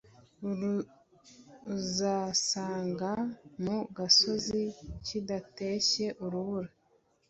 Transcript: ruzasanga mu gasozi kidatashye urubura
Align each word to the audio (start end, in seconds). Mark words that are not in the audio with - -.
ruzasanga 1.67 3.11
mu 3.63 3.77
gasozi 3.95 4.61
kidatashye 5.05 6.05
urubura 6.23 6.69